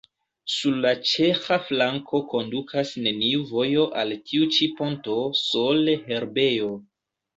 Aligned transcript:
Sur 0.51 0.77
la 0.85 0.93
ĉeĥa 1.09 1.57
flanko 1.65 2.21
kondukas 2.31 2.93
neniu 3.07 3.45
vojo 3.51 3.83
al 4.05 4.15
tiu 4.31 4.49
ĉi 4.57 4.71
ponto, 4.81 5.19
sole 5.43 5.97
herbejo. 6.09 6.73